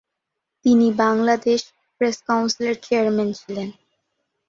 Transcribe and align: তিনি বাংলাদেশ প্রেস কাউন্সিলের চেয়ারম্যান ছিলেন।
তিনি 0.65 0.87
বাংলাদেশ 1.01 1.61
প্রেস 2.01 2.17
কাউন্সিলের 2.27 2.75
চেয়ারম্যান 2.85 3.29
ছিলেন। 3.39 3.69